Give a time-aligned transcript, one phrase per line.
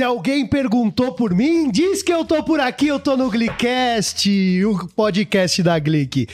[0.00, 4.26] Se alguém perguntou por mim, diz que eu tô por aqui, eu tô no Glicast,
[4.64, 6.26] o podcast da Glic.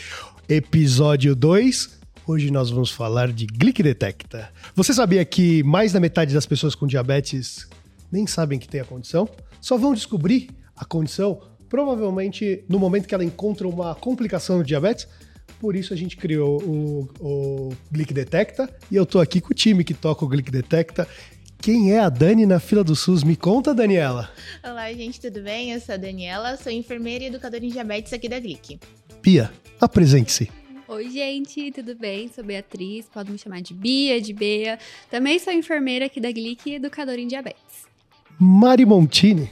[0.48, 1.98] Episódio 2.
[2.28, 4.52] Hoje nós vamos falar de Glic Detecta.
[4.76, 7.68] Você sabia que mais da metade das pessoas com diabetes
[8.12, 9.28] nem sabem que tem a condição?
[9.60, 15.08] Só vão descobrir a condição provavelmente no momento que ela encontra uma complicação do diabetes?
[15.58, 19.54] Por isso a gente criou o, o Glic Detecta e eu tô aqui com o
[19.54, 21.08] time que toca o Glic Detecta.
[21.66, 23.24] Quem é a Dani na fila do SUS?
[23.24, 24.30] Me conta, Daniela.
[24.62, 25.72] Olá, gente, tudo bem?
[25.72, 28.78] Eu sou a Daniela, sou enfermeira e educadora em diabetes aqui da Glic.
[29.20, 30.48] Pia, apresente-se.
[30.86, 32.30] Oi, gente, tudo bem?
[32.32, 34.78] Sou Beatriz, pode me chamar de Bia, de Bea.
[35.10, 37.88] Também sou enfermeira aqui da Glic e educadora em diabetes.
[38.38, 39.50] Mari Montini.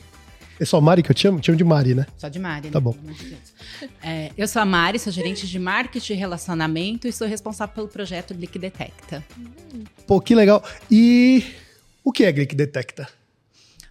[0.60, 1.40] É só Mari que eu te chamo?
[1.40, 2.06] Te chamo de Mari, né?
[2.16, 2.73] Só de Mari, né?
[2.73, 2.92] Tá bom.
[2.92, 3.90] De Deus.
[4.01, 7.88] É, eu sou a Mari, sou gerente de marketing e relacionamento e sou responsável pelo
[7.88, 9.24] projeto Glic Detecta.
[10.06, 10.62] Pô, que legal.
[10.88, 11.43] E
[12.05, 13.09] o que é Glic Detecta?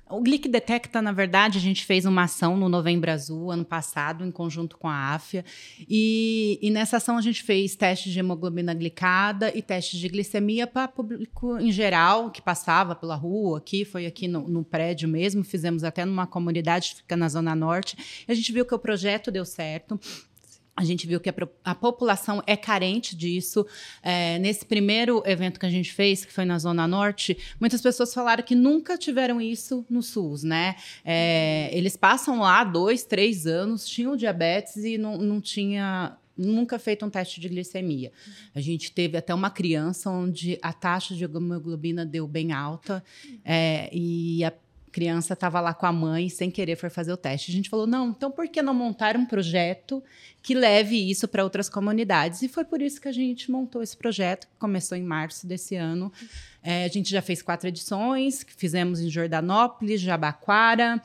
[0.09, 4.23] O Glic Detecta, na verdade, a gente fez uma ação no Novembro Azul, ano passado,
[4.23, 5.43] em conjunto com a AFIA.
[5.89, 10.67] E, e nessa ação a gente fez testes de hemoglobina glicada e testes de glicemia
[10.67, 15.43] para público em geral, que passava pela rua aqui, foi aqui no, no prédio mesmo,
[15.43, 17.97] fizemos até numa comunidade que fica na Zona Norte.
[18.27, 19.99] A gente viu que o projeto deu certo.
[20.75, 23.65] A gente viu que a, a população é carente disso.
[24.01, 28.13] É, nesse primeiro evento que a gente fez, que foi na Zona Norte, muitas pessoas
[28.13, 30.75] falaram que nunca tiveram isso no SUS, né?
[31.05, 37.05] É, eles passam lá dois, três anos, tinham diabetes e não, não tinha nunca feito
[37.05, 38.11] um teste de glicemia.
[38.55, 43.03] A gente teve até uma criança onde a taxa de hemoglobina deu bem alta
[43.45, 44.51] é, e a
[44.93, 47.51] criança estava lá com a mãe, sem querer foi fazer o teste.
[47.51, 50.01] A gente falou, não, então por que não montar um projeto
[50.41, 52.43] que leve isso para outras comunidades?
[52.43, 55.75] E foi por isso que a gente montou esse projeto, que começou em março desse
[55.75, 56.13] ano.
[56.61, 61.01] É, a gente já fez quatro edições, fizemos em Jordanópolis, Jabaquara,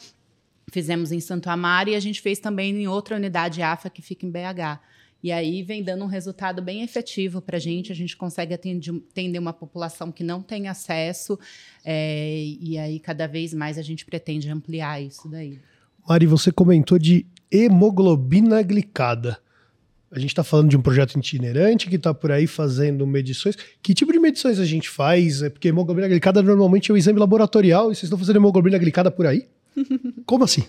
[0.70, 4.26] fizemos em Santo Amaro e a gente fez também em outra unidade AFA que fica
[4.26, 4.78] em BH.
[5.22, 7.90] E aí vem dando um resultado bem efetivo para a gente.
[7.90, 11.38] A gente consegue atender, uma população que não tem acesso,
[11.84, 15.58] é, e aí cada vez mais a gente pretende ampliar isso daí.
[16.08, 19.38] Mari, você comentou de hemoglobina glicada.
[20.10, 23.56] A gente está falando de um projeto itinerante que está por aí fazendo medições.
[23.82, 25.42] Que tipo de medições a gente faz?
[25.42, 29.10] É porque hemoglobina glicada normalmente é um exame laboratorial e vocês estão fazendo hemoglobina glicada
[29.10, 29.46] por aí?
[30.24, 30.64] Como assim?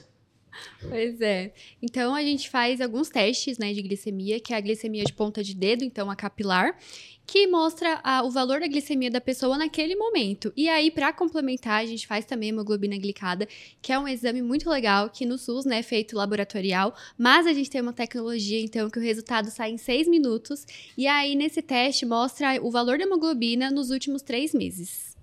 [0.81, 1.53] Pois é.
[1.81, 5.43] Então a gente faz alguns testes, né, de glicemia, que é a glicemia de ponta
[5.43, 6.77] de dedo, então a capilar,
[7.25, 10.51] que mostra a- o valor da glicemia da pessoa naquele momento.
[10.57, 13.47] E aí, para complementar, a gente faz também hemoglobina glicada,
[13.83, 17.53] que é um exame muito legal, que no SUS, né, é feito laboratorial, mas a
[17.53, 20.65] gente tem uma tecnologia, então, que o resultado sai em seis minutos.
[20.97, 25.15] E aí, nesse teste, mostra o valor da hemoglobina nos últimos três meses.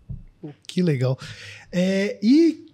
[0.69, 1.19] Que legal.
[1.73, 2.67] É, e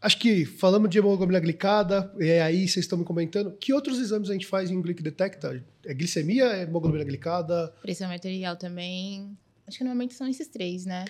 [0.00, 3.52] acho que falamos de hemoglobina glicada, e aí vocês estão me comentando.
[3.52, 5.62] Que outros exames a gente faz em Glic Detecta?
[5.84, 7.72] É glicemia, é hemoglobina glicada?
[7.82, 9.36] Pressão arterial também.
[9.66, 11.04] Acho que normalmente são esses três, né?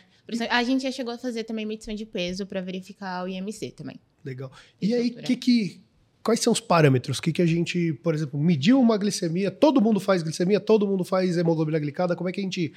[0.50, 3.98] A gente já chegou a fazer também medição de peso para verificar o IMC também.
[4.24, 4.52] Legal.
[4.80, 5.22] E aí, altura?
[5.22, 5.80] que que,
[6.22, 7.18] quais são os parâmetros?
[7.18, 9.50] O que, que a gente, por exemplo, mediu uma glicemia?
[9.50, 10.60] Todo mundo faz glicemia?
[10.60, 12.14] Todo mundo faz hemoglobina glicada?
[12.16, 12.72] Como é que a gente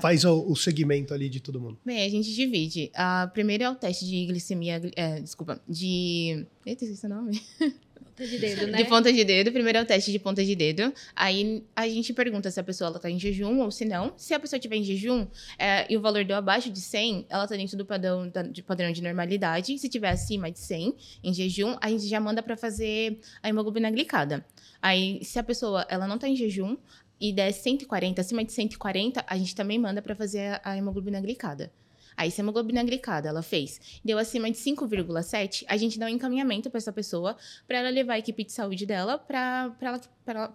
[0.00, 1.78] faz o, o segmento ali de todo mundo?
[1.84, 2.90] Bem, a gente divide.
[2.94, 6.46] A primeiro é o teste de glicemia, gli- é, desculpa, de...
[6.66, 7.40] Eita, esqueci o nome.
[8.00, 8.78] Ponta de dedo, né?
[8.78, 9.50] De ponta de dedo.
[9.52, 10.92] Primeiro é o teste de ponta de dedo.
[11.16, 14.12] Aí a gente pergunta se a pessoa ela tá em jejum ou se não.
[14.16, 15.26] Se a pessoa estiver em jejum
[15.58, 18.62] é, e o valor deu abaixo de 100, ela tá dentro do padrão, da- de
[18.62, 19.76] padrão de normalidade.
[19.78, 20.94] Se tiver acima de 100
[21.24, 24.44] em jejum, a gente já manda para fazer a hemoglobina glicada.
[24.80, 26.76] Aí, se a pessoa ela não tá em jejum
[27.20, 31.20] e der 140, acima de 140, a gente também manda para fazer a, a hemoglobina
[31.20, 31.72] glicada.
[32.16, 36.10] Aí, se a hemoglobina glicada ela fez, deu acima de 5,7, a gente dá um
[36.10, 37.36] encaminhamento para essa pessoa
[37.66, 40.00] para ela levar a equipe de saúde dela para ela,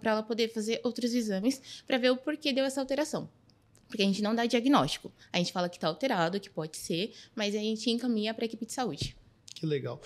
[0.02, 3.28] ela poder fazer outros exames para ver o porquê deu essa alteração.
[3.88, 5.12] Porque a gente não dá diagnóstico.
[5.32, 8.46] A gente fala que está alterado, que pode ser, mas a gente encaminha para a
[8.46, 9.16] equipe de saúde.
[9.54, 10.00] Que legal.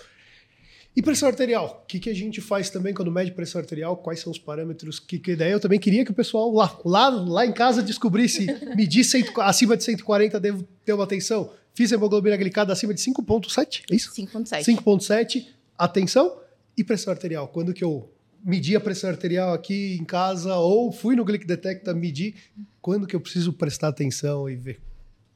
[0.95, 1.81] E pressão arterial?
[1.83, 3.97] O que, que a gente faz também quando mede pressão arterial?
[3.97, 4.97] Quais são os parâmetros?
[4.97, 8.45] Que, que daí eu também queria que o pessoal lá, lá, lá em casa descobrisse,
[8.77, 11.51] medir 100, acima de 140, devo ter uma atenção.
[11.73, 14.13] Fiz hemoglobina glicada acima de 5,7, é isso?
[14.13, 14.63] 5,7.
[14.63, 15.47] 5,7,
[15.77, 16.39] atenção.
[16.77, 17.49] E pressão arterial?
[17.49, 18.09] Quando que eu
[18.43, 22.35] medi a pressão arterial aqui em casa ou fui no Glic Detecta medir,
[22.81, 24.79] quando que eu preciso prestar atenção e ver?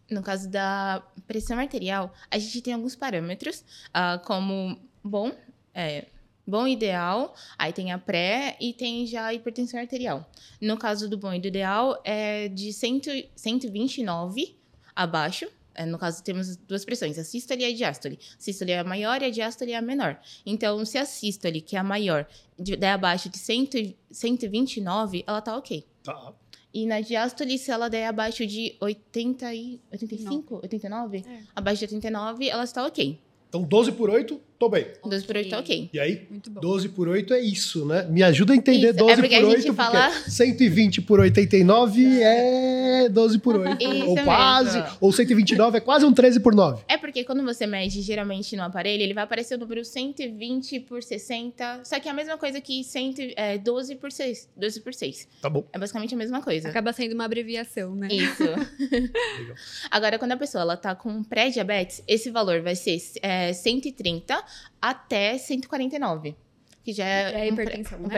[0.09, 3.63] No caso da pressão arterial, a gente tem alguns parâmetros,
[3.93, 5.31] ah, como bom,
[5.79, 6.07] é,
[6.45, 10.29] bom e ideal, aí tem a pré e tem já a hipertensão arterial.
[10.59, 13.01] No caso do bom e do ideal, é de 100,
[13.35, 14.55] 129
[14.95, 18.19] abaixo, É, no caso, temos duas pressões, a sístole e a diástole.
[18.37, 20.19] A sístole é a maior e a diástole é a menor.
[20.45, 22.27] Então, se a sístole, que é a maior,
[22.59, 25.85] de- der abaixo de 100, 129, ela tá ok.
[26.03, 26.33] Tá.
[26.73, 29.79] E na diástole, se ela der abaixo de 80 e...
[29.91, 30.55] 85?
[30.63, 31.23] 89?
[31.25, 31.39] É.
[31.55, 33.17] Abaixo de 89, ela está ok.
[33.47, 34.85] Então 12 por 8, tô bem.
[35.03, 35.89] 12 por 8 tá ok.
[35.93, 36.27] E aí?
[36.29, 36.59] Muito bom.
[36.59, 38.03] 12 por 8 é isso, né?
[38.09, 41.01] Me ajuda a entender Isso, 12 é porque a por gente 8, fala- porque 120
[41.01, 43.81] por 89 é 12 por 8.
[43.81, 44.97] Isso ou quase, mesmo.
[44.99, 46.83] ou 129 é quase um 13 por 9.
[46.87, 51.01] É porque quando você mede geralmente no aparelho, ele vai aparecer o número 120 por
[51.01, 51.81] 60.
[51.85, 54.49] Só que é a mesma coisa que 100, é, 12 por 6.
[54.57, 55.27] 12 por 6.
[55.41, 55.63] Tá bom.
[55.71, 56.67] É basicamente a mesma coisa.
[56.67, 58.09] Acaba sendo uma abreviação, né?
[58.11, 58.43] Isso.
[59.89, 64.43] Agora, quando a pessoa ela tá com pré-diabetes, esse valor vai ser é, 130
[64.81, 66.35] até 149.
[66.83, 67.23] Que já é.
[67.31, 68.09] pré- Pré-hipertensão, um né?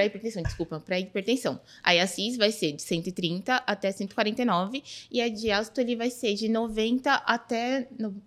[0.43, 1.59] Desculpa, pré-hipertensão.
[1.83, 6.47] Aí a CIS vai ser de 130 até 149 e a diástole vai ser de
[6.47, 7.87] 90 até.
[7.99, 8.21] no-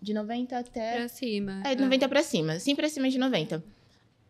[0.00, 0.96] de 90 até.
[0.98, 1.62] Pra cima.
[1.64, 3.64] É, de 90 pra cima, sempre acima de 90.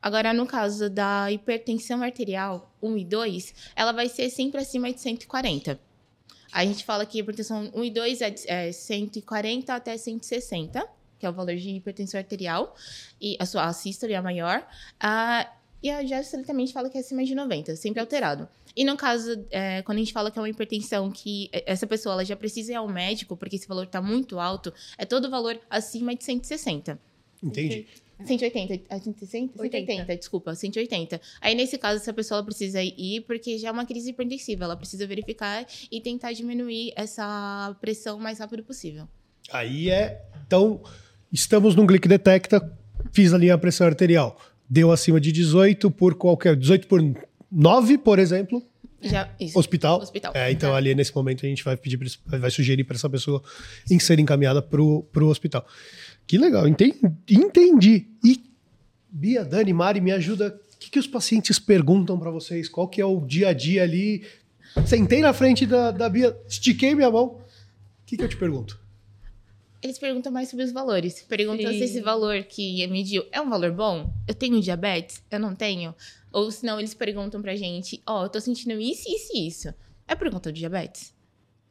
[0.01, 5.01] Agora, no caso da hipertensão arterial 1 e 2, ela vai ser sempre acima de
[5.01, 5.79] 140.
[6.53, 10.89] A gente fala que hipertensão 1 e 2 é, de- é 140 até 160,
[11.21, 12.75] que é o valor de hipertensão arterial,
[13.21, 14.67] e a sua a sístole é a maior.
[14.99, 15.47] Ah,
[15.83, 18.49] e a diástole também a gente fala que é acima de 90, sempre alterado.
[18.77, 21.87] E no caso, é, quando a gente fala que é uma hipertensão que é, essa
[21.87, 25.31] pessoa ela já precisa ir ao médico, porque esse valor está muito alto, é todo
[25.31, 26.99] valor acima de 160.
[27.43, 27.87] Entendi.
[28.25, 29.61] 180, ah, 160?
[29.61, 29.87] 80.
[29.87, 31.21] 180, desculpa, 180.
[31.41, 34.65] Aí, nesse caso, essa pessoa ela precisa ir, porque já é uma crise hipertensiva.
[34.65, 39.09] Ela precisa verificar e tentar diminuir essa pressão o mais rápido possível.
[39.51, 40.23] Aí é.
[40.47, 40.83] Então,
[41.33, 42.61] estamos num Glic Detecta,
[43.13, 44.39] fiz ali a pressão arterial.
[44.69, 46.55] Deu acima de 18 por qualquer.
[46.57, 47.01] 18 por
[47.51, 48.63] 9, por exemplo,
[49.03, 50.01] Já, hospital.
[50.01, 50.33] Hospital.
[50.35, 50.77] É, então Tá.
[50.77, 53.43] ali nesse momento a gente vai pedir, vai sugerir para essa pessoa
[53.91, 55.67] em ser encaminhada pro, pro hospital.
[56.27, 56.95] Que legal, enten-
[57.29, 58.07] entendi.
[58.25, 58.41] E
[59.11, 60.61] Bia, Dani, Mari, me ajuda.
[60.75, 62.69] O que, que os pacientes perguntam para vocês?
[62.69, 64.25] Qual que é o dia a dia ali?
[64.87, 67.25] Sentei na frente da, da Bia, estiquei minha mão.
[67.27, 67.41] O
[68.07, 68.80] que, que eu te pergunto?
[69.83, 71.23] Eles perguntam mais sobre os valores.
[71.23, 71.79] Perguntam Sim.
[71.79, 74.13] se esse valor que mediu é um valor bom?
[74.29, 75.23] Eu tenho diabetes?
[75.31, 75.95] Eu não tenho?
[76.31, 79.75] Ou senão eles perguntam pra gente, ó, eu tô sentindo isso, isso e isso.
[80.07, 81.15] É por conta do diabetes?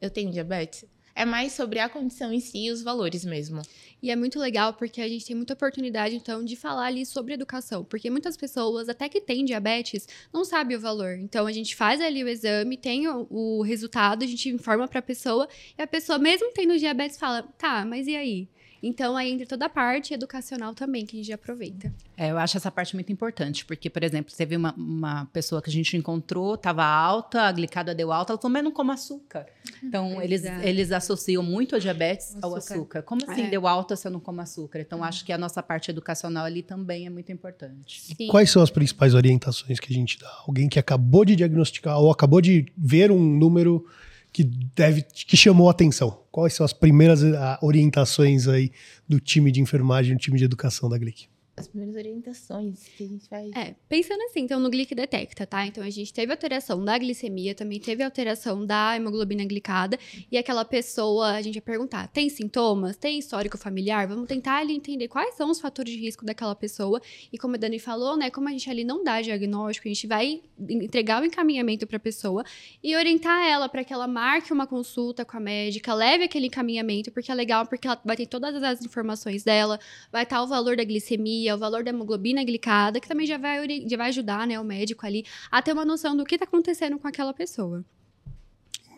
[0.00, 0.84] Eu tenho diabetes?
[1.14, 3.62] É mais sobre a condição em si e os valores mesmo.
[4.02, 7.34] E é muito legal porque a gente tem muita oportunidade, então, de falar ali sobre
[7.34, 7.84] educação.
[7.84, 11.18] Porque muitas pessoas, até que têm diabetes, não sabem o valor.
[11.18, 15.02] Então, a gente faz ali o exame, tem o, o resultado, a gente informa pra
[15.02, 15.48] pessoa,
[15.78, 18.48] e a pessoa, mesmo tendo diabetes, fala, tá, mas e aí?
[18.82, 21.92] Então, aí entra toda a parte educacional também, que a gente aproveita.
[22.16, 25.68] É, eu acho essa parte muito importante, porque, por exemplo, teve uma, uma pessoa que
[25.68, 29.46] a gente encontrou, estava alta, a glicada deu alta, ela falou, mas não come açúcar.
[29.82, 30.66] Então, eles, Exato.
[30.66, 32.74] eles associam muito a diabetes ao Açúcar.
[32.74, 33.02] açúcar.
[33.02, 33.50] Como assim É.
[33.50, 34.80] deu alta se eu não como açúcar?
[34.80, 38.00] Então, acho que a nossa parte educacional ali também é muito importante.
[38.00, 38.28] Sim.
[38.28, 40.30] Quais são as principais orientações que a gente dá?
[40.46, 43.86] Alguém que acabou de diagnosticar ou acabou de ver um número
[44.32, 46.20] que deve que chamou a atenção.
[46.30, 48.70] Quais são as primeiras ah, orientações aí
[49.08, 51.29] do time de enfermagem, do time de educação da Glic?
[51.60, 53.50] As primeiras orientações que a gente faz.
[53.54, 55.66] É, pensando assim, então no Glic Detecta, tá?
[55.66, 59.98] Então a gente teve alteração da glicemia, também teve alteração da hemoglobina glicada,
[60.30, 62.96] e aquela pessoa, a gente vai perguntar, tem sintomas?
[62.96, 64.06] Tem histórico familiar?
[64.06, 67.00] Vamos tentar ali entender quais são os fatores de risco daquela pessoa.
[67.32, 70.06] E como a Dani falou, né, como a gente ali não dá diagnóstico, a gente
[70.06, 72.44] vai entregar o encaminhamento para a pessoa
[72.82, 77.10] e orientar ela para que ela marque uma consulta com a médica, leve aquele encaminhamento,
[77.10, 79.78] porque é legal, porque ela vai ter todas as informações dela,
[80.10, 83.58] vai estar o valor da glicemia, o valor da hemoglobina glicada, que também já vai,
[83.86, 86.98] já vai ajudar, né, o médico ali a ter uma noção do que está acontecendo
[86.98, 87.84] com aquela pessoa.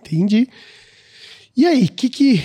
[0.00, 0.48] Entendi.
[1.56, 2.40] E aí, o que que,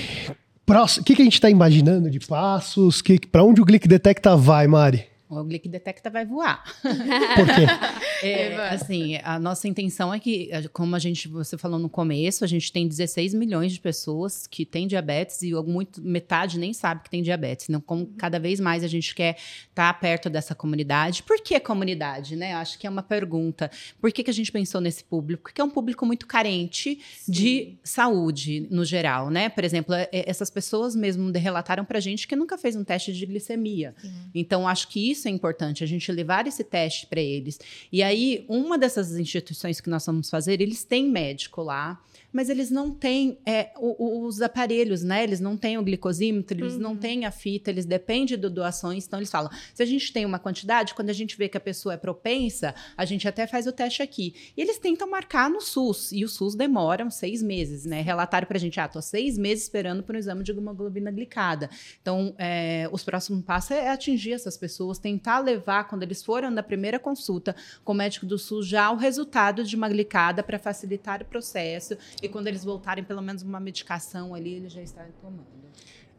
[0.66, 3.02] próximo- que que a gente está imaginando de passos?
[3.02, 5.06] Que, para onde o Glic Detecta vai, Mari?
[5.30, 6.64] O Glic Detecta vai voar.
[6.82, 7.68] Por quê?
[8.24, 12.48] É, assim, a nossa intenção é que, como a gente, você falou no começo, a
[12.48, 17.12] gente tem 16 milhões de pessoas que têm diabetes e muito, metade nem sabe que
[17.12, 17.70] tem diabetes.
[17.70, 19.38] Então, como cada vez mais a gente quer
[19.70, 21.22] estar perto dessa comunidade.
[21.22, 22.54] Por que comunidade, né?
[22.54, 23.70] Eu Acho que é uma pergunta.
[24.02, 25.44] Por que, que a gente pensou nesse público?
[25.44, 29.48] Porque é um público muito carente de saúde, no geral, né?
[29.48, 33.14] Por exemplo, é- é- essas pessoas mesmo relataram pra gente que nunca fez um teste
[33.14, 33.94] de glicemia.
[34.34, 37.60] Então, acho que isso isso é importante, a gente levar esse teste para eles.
[37.92, 42.70] E aí, uma dessas instituições que nós vamos fazer, eles têm médico lá mas eles
[42.70, 45.24] não têm é, os aparelhos, né?
[45.24, 46.80] Eles não têm o glicosímetro, eles uhum.
[46.80, 49.06] não têm a fita, eles dependem de doações.
[49.06, 51.62] Então, eles falam: se a gente tem uma quantidade, quando a gente vê que a
[51.62, 54.36] pessoa é propensa, a gente até faz o teste aqui.
[54.56, 58.02] E eles tentam marcar no SUS, e o SUS demora seis meses, né?
[58.02, 61.70] Relataram para a gente: ah, tô seis meses esperando para o exame de hemoglobina glicada.
[62.02, 66.62] Então, é, os próximos passos é atingir essas pessoas, tentar levar, quando eles foram na
[66.62, 71.22] primeira consulta com o médico do SUS, já o resultado de uma glicada para facilitar
[71.22, 75.46] o processo e quando eles voltarem, pelo menos uma medicação ali, eles já estarem tomando.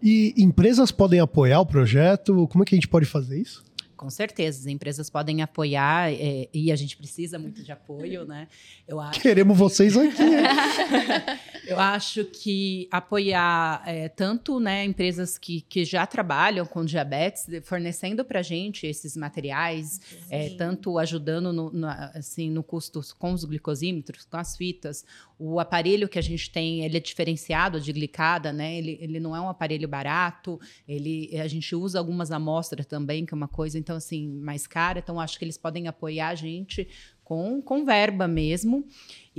[0.02, 2.46] E empresas podem apoiar o projeto?
[2.48, 3.64] Como é que a gente pode fazer isso?
[3.98, 8.46] Com certeza, as empresas podem apoiar é, e a gente precisa muito de apoio, né?
[8.86, 9.58] Eu acho Queremos que...
[9.58, 10.22] vocês aqui.
[11.66, 18.24] Eu acho que apoiar é, tanto né, empresas que, que já trabalham com diabetes, fornecendo
[18.24, 20.00] para a gente esses materiais,
[20.30, 25.04] é, tanto ajudando no, no, assim, no custo com os glicosímetros, com as fitas,
[25.38, 28.76] o aparelho que a gente tem, ele é diferenciado de glicada, né?
[28.76, 33.32] Ele, ele não é um aparelho barato, ele, a gente usa algumas amostras também, que
[33.32, 34.98] é uma coisa, então, assim, mais cara.
[34.98, 36.88] Então, acho que eles podem apoiar a gente
[37.22, 38.86] com, com verba mesmo.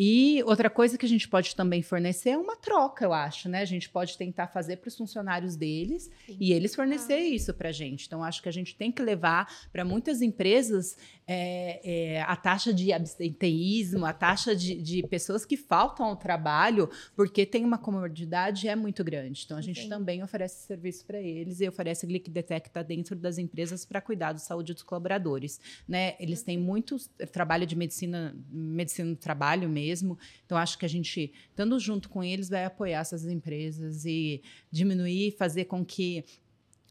[0.01, 3.59] E outra coisa que a gente pode também fornecer é uma troca, eu acho, né?
[3.59, 6.37] A gente pode tentar fazer para os funcionários deles Sim.
[6.39, 7.19] e eles fornecer ah.
[7.19, 8.07] isso para a gente.
[8.07, 10.95] Então, acho que a gente tem que levar para muitas empresas
[11.27, 16.89] é, é, a taxa de abstenteísmo, a taxa de, de, pessoas que faltam ao trabalho
[17.13, 19.43] porque tem uma comodidade é muito grande.
[19.43, 19.89] Então, a gente Sim.
[19.89, 24.39] também oferece serviço para eles e oferece Glic Detecta dentro das empresas para cuidar da
[24.39, 25.59] saúde dos colaboradores.
[25.85, 26.15] Né?
[26.21, 26.95] Eles têm muito
[27.33, 30.17] trabalho de medicina, medicina do trabalho mesmo mesmo.
[30.45, 34.41] Então, acho que a gente, estando junto com eles, vai apoiar essas empresas e
[34.71, 36.23] diminuir, fazer com que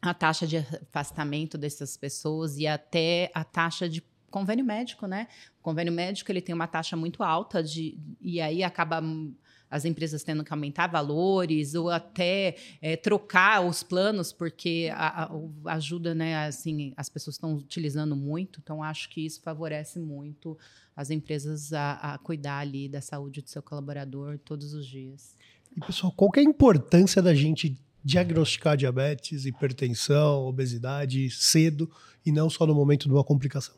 [0.03, 5.27] a taxa de afastamento dessas pessoas e até a taxa de convênio médico, né?
[5.59, 9.01] O convênio médico ele tem uma taxa muito alta de e aí acaba
[9.71, 15.75] as empresas tendo que aumentar valores ou até é, trocar os planos porque a, a,
[15.75, 16.47] ajuda, né?
[16.47, 20.57] Assim, as pessoas estão utilizando muito, então acho que isso favorece muito
[20.97, 25.37] as empresas a, a cuidar ali da saúde do seu colaborador todos os dias.
[25.77, 31.91] E pessoal, qual é a importância da gente diagnosticar diabetes, hipertensão, obesidade cedo
[32.25, 33.75] e não só no momento de uma complicação?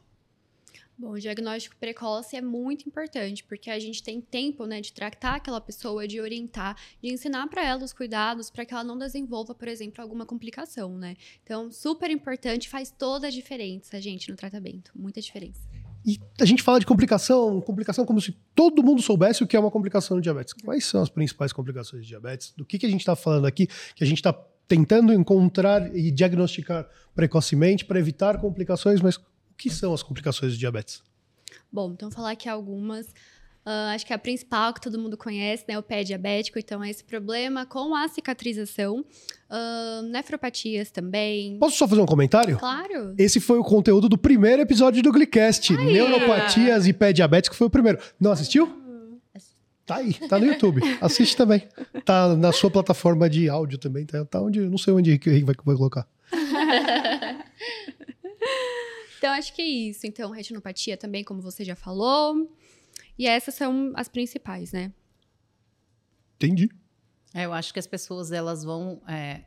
[1.01, 5.37] Bom, o diagnóstico precoce é muito importante, porque a gente tem tempo, né, de tratar
[5.37, 9.55] aquela pessoa, de orientar, de ensinar para ela os cuidados, para que ela não desenvolva,
[9.55, 11.17] por exemplo, alguma complicação, né?
[11.43, 15.63] Então, super importante, faz toda a diferença, gente, no tratamento, muita diferença.
[16.05, 19.61] E a gente fala de complicação, complicação como se todo mundo soubesse o que é
[19.61, 20.53] uma complicação de diabetes.
[20.53, 22.53] Quais são as principais complicações de diabetes?
[22.55, 23.67] Do que, que a gente está falando aqui?
[23.95, 24.35] Que a gente está
[24.69, 29.19] tentando encontrar e diagnosticar precocemente para evitar complicações, mas
[29.61, 31.03] que são as complicações de diabetes?
[31.71, 33.07] Bom, então falar aqui algumas.
[33.67, 36.89] Uh, acho que a principal que todo mundo conhece, né, o pé diabético, então é
[36.89, 39.01] esse problema com a cicatrização,
[39.51, 41.59] uh, nefropatias também.
[41.59, 42.59] Posso só fazer um comentário?
[42.59, 43.15] Claro.
[43.19, 47.67] Esse foi o conteúdo do primeiro episódio do Glicast, Ai, neuropatias e pé diabético, foi
[47.67, 47.99] o primeiro.
[48.19, 48.81] Não assistiu?
[49.85, 50.81] Tá aí, tá no YouTube.
[51.01, 51.69] Assiste também.
[52.05, 55.43] Tá na sua plataforma de áudio também, tá, tá onde, não sei onde o Henrique
[55.43, 56.09] vai, vai colocar.
[59.21, 60.07] então acho que é isso.
[60.07, 62.51] Então retinopatia também, como você já falou.
[63.19, 64.91] E essas são as principais, né?
[66.37, 66.71] Entendi.
[67.35, 69.43] É, eu acho que as pessoas elas vão é,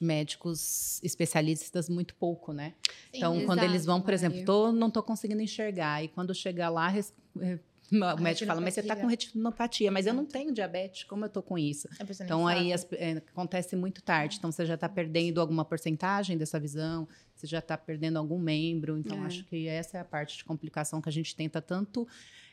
[0.00, 2.74] médicos especialistas muito pouco, né?
[2.82, 6.34] Sim, então, exato, quando eles vão, por exemplo, tô, não estou conseguindo enxergar e quando
[6.34, 6.92] chegar lá
[7.40, 7.58] é,
[8.18, 11.28] o médico fala, mas você está com retinopatia, mas eu não tenho diabetes, como eu
[11.28, 11.88] estou com isso?
[12.20, 14.36] Então aí as, é, acontece muito tarde.
[14.38, 18.98] Então você já está perdendo alguma porcentagem dessa visão, você já está perdendo algum membro.
[18.98, 19.26] Então é.
[19.26, 22.06] acho que essa é a parte de complicação que a gente tenta tanto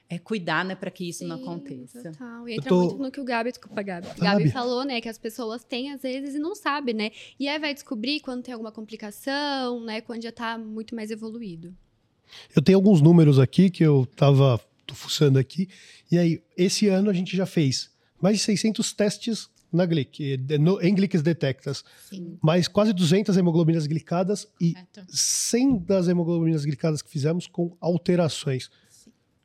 [0.10, 2.12] é cuidar, né, para que isso Sim, não aconteça.
[2.12, 2.48] Total.
[2.48, 2.80] E entra tô...
[2.82, 4.08] muito no que o Gabi, desculpa, Gabi.
[4.08, 4.20] Gabi.
[4.20, 7.12] Gabi falou, né, que as pessoas têm às vezes e não sabem, né?
[7.40, 11.74] E aí vai descobrir quando tem alguma complicação, né, quando já está muito mais evoluído.
[12.56, 15.70] Eu tenho alguns números aqui que eu tava tô fuçando aqui.
[16.12, 20.80] E aí, esse ano a gente já fez mais de 600 testes na Glic, no,
[20.82, 21.84] em Glics Detectas.
[22.08, 22.38] Sim.
[22.42, 25.06] Mais quase 200 hemoglobinas glicadas e Correto.
[25.10, 28.70] 100 das hemoglobinas glicadas que fizemos com alterações.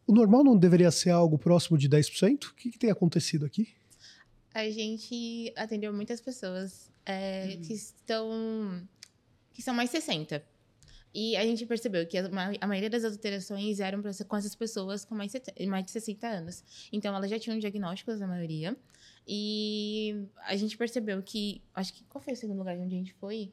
[0.07, 2.45] O normal não deveria ser algo próximo de 10%?
[2.45, 3.69] O que, que tem acontecido aqui?
[4.55, 8.83] A gente atendeu muitas pessoas é, que estão
[9.53, 10.43] que são mais 60.
[11.15, 12.29] E a gente percebeu que a,
[12.61, 15.33] a maioria das alterações eram pra, com essas pessoas com mais,
[15.67, 16.65] mais de 60 anos.
[16.93, 18.77] Então, elas já tinham diagnósticos, na maioria.
[19.27, 21.63] E a gente percebeu que.
[21.75, 22.05] Acho que.
[22.05, 23.53] Qual foi o segundo lugar onde a gente foi?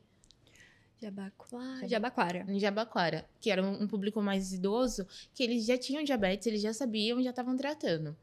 [1.02, 1.88] Jabaquara.
[1.88, 2.46] Jabaquara.
[2.48, 6.62] Em Jabaquara, que era um, um público mais idoso, que eles já tinham diabetes, eles
[6.62, 8.16] já sabiam, já estavam tratando.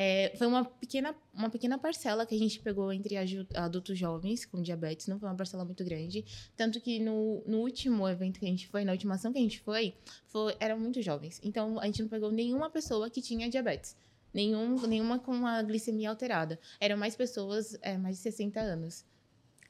[0.00, 3.16] É, foi uma pequena, uma pequena parcela que a gente pegou entre
[3.52, 6.24] adultos jovens com diabetes, não foi uma parcela muito grande.
[6.56, 9.42] Tanto que no, no último evento que a gente foi, na última ação que a
[9.42, 9.96] gente foi,
[10.28, 11.40] foi, eram muito jovens.
[11.42, 13.96] Então a gente não pegou nenhuma pessoa que tinha diabetes.
[14.32, 16.60] Nenhum, nenhuma com a glicemia alterada.
[16.78, 19.04] Eram mais pessoas é, mais de 60 anos.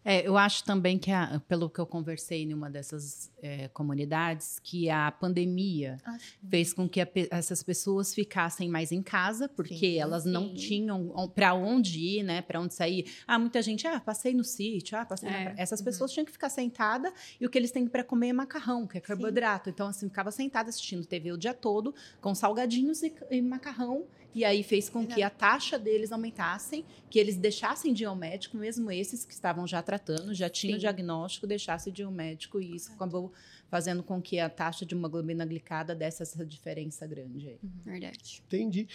[0.05, 4.59] É, eu acho também que, a- pelo que eu conversei em uma dessas é, comunidades,
[4.63, 6.17] que a pandemia Ah,
[6.49, 9.99] fez com que a essas pessoas ficassem mais em casa, porque Sim.
[9.99, 10.55] elas não Sim.
[10.55, 12.41] tinham para onde ir, né?
[12.41, 13.13] Para onde sair.
[13.27, 15.43] Ah, muita gente, ah, passei no sítio, ah, passei na É.
[15.45, 15.57] praia.
[15.59, 15.85] Essas Uhum.
[15.85, 18.97] pessoas tinham que ficar sentada e o que eles têm para comer é macarrão, que
[18.97, 19.69] é carboidrato.
[19.69, 24.07] Então, assim, ficava sentada assistindo TV o dia todo com salgadinhos e, e macarrão.
[24.35, 28.15] E aí fez com que a taxa deles aumentassem, que eles deixassem de ir ao
[28.15, 30.81] médico, mesmo esses que estavam já tratando, já tinham Sim.
[30.81, 32.61] diagnóstico, deixassem de ir ao médico.
[32.61, 33.33] E isso acabou
[33.69, 37.59] fazendo com que a taxa de hemoglobina glicada desse essa diferença grande aí.
[37.85, 38.43] Verdade.
[38.47, 38.87] Entendi.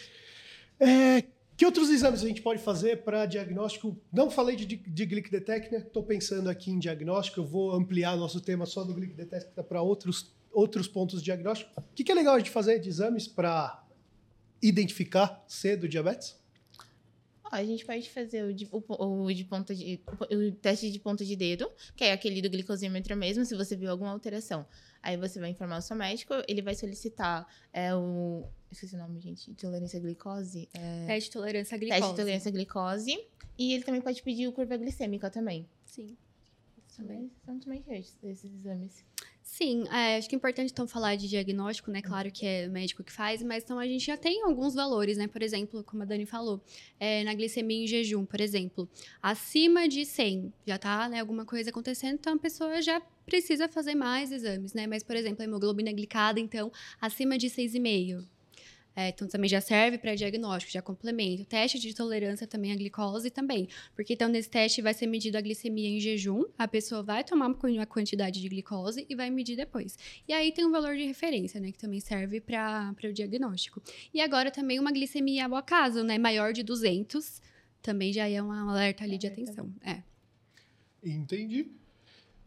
[0.79, 1.23] É,
[1.55, 3.95] que outros exames a gente pode fazer para diagnóstico?
[4.11, 5.79] Não falei de, de Glic Detect, né?
[5.79, 7.39] Estou pensando aqui em diagnóstico.
[7.39, 11.71] Eu vou ampliar nosso tema só do Glic Detect para outros, outros pontos de diagnóstico.
[11.79, 13.82] O que, que é legal de fazer de exames para
[14.63, 16.41] identificar cedo diabetes?
[17.51, 21.23] A gente pode fazer o de, o, o de ponta de, o, teste de ponta
[21.23, 24.65] de dedo, que é aquele do glicosímetro mesmo, se você viu alguma alteração.
[25.03, 28.47] Aí você vai informar o seu médico, ele vai solicitar é, o.
[28.71, 29.51] Esqueci o nome, gente.
[29.51, 30.67] Intolerância à glicose.
[30.73, 32.11] É, Teste de tolerância à teste glicose.
[32.11, 33.27] de tolerância à glicose.
[33.55, 35.67] E ele também pode pedir o curva glicêmica também.
[35.85, 36.17] Sim.
[36.95, 39.03] Também são também esses esses exames.
[39.41, 42.01] Sim, é, acho que é importante então falar de diagnóstico, né?
[42.01, 45.17] Claro que é o médico que faz, mas então a gente já tem alguns valores,
[45.17, 45.27] né?
[45.27, 46.61] Por exemplo, como a Dani falou,
[46.99, 48.87] é, na glicemia em jejum, por exemplo,
[49.21, 53.95] acima de 100 já tá, né, alguma coisa acontecendo, então a pessoa já precisa fazer
[53.95, 54.87] mais exames, né?
[54.87, 56.71] Mas, por exemplo, a hemoglobina glicada, então,
[57.01, 58.25] acima de 6,5.
[58.95, 61.41] É, então também já serve para diagnóstico, já complementa.
[61.41, 63.67] O teste de tolerância também à glicose também.
[63.95, 67.47] Porque então nesse teste vai ser medida a glicemia em jejum, a pessoa vai tomar
[67.47, 69.97] uma quantidade de glicose e vai medir depois.
[70.27, 73.81] E aí tem um valor de referência, né, que também serve para o diagnóstico.
[74.13, 77.41] E agora também uma glicemia ao acaso, né, maior de 200,
[77.81, 79.73] também já é um alerta ali de atenção.
[79.83, 80.01] É.
[81.03, 81.67] Entendi.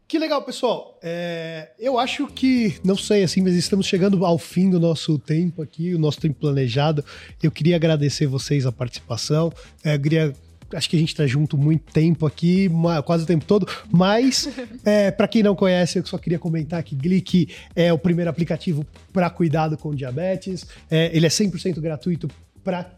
[0.07, 0.97] Que legal, pessoal.
[1.03, 5.61] É, eu acho que, não sei assim, mas estamos chegando ao fim do nosso tempo
[5.61, 7.03] aqui, o nosso tempo planejado.
[7.43, 9.51] Eu queria agradecer vocês a participação.
[9.83, 10.33] É, eu queria.
[10.73, 12.69] Acho que a gente está junto muito tempo aqui,
[13.05, 14.49] quase o tempo todo, mas
[14.83, 18.85] é, para quem não conhece, eu só queria comentar que Glick é o primeiro aplicativo
[19.13, 20.67] para cuidado com diabetes.
[20.91, 22.29] É, ele é 100% gratuito
[22.65, 22.91] para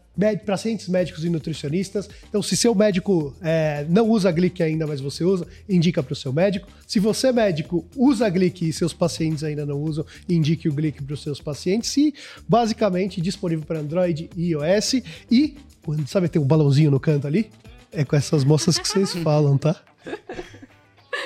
[0.44, 2.08] pacientes médicos e nutricionistas.
[2.28, 6.16] Então, se seu médico é, não usa Glic ainda, mas você usa, indica para o
[6.16, 6.68] seu médico.
[6.86, 11.14] Se você, médico, usa Glic e seus pacientes ainda não usam, indique o Glic para
[11.14, 11.96] os seus pacientes.
[11.96, 12.14] E,
[12.48, 14.94] basicamente, disponível para Android e iOS.
[15.30, 17.50] E, quando, sabe, tem um balãozinho no canto ali?
[17.92, 19.80] É com essas moças que vocês falam, tá?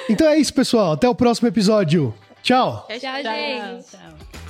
[0.09, 0.92] Então é isso, pessoal.
[0.92, 2.14] Até o próximo episódio.
[2.42, 2.87] Tchau!
[2.88, 3.90] Tchau, gente!
[3.90, 4.43] Tchau.